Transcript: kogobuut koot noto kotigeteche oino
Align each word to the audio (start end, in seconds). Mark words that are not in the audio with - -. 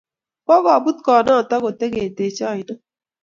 kogobuut 0.45 0.97
koot 1.05 1.25
noto 1.27 1.55
kotigeteche 1.63 2.43
oino 2.53 2.73